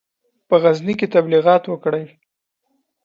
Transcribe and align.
په 0.47 0.55
غزني 0.63 0.93
کې 0.99 1.07
تبلیغات 1.15 1.63
وکړي. 1.67 2.05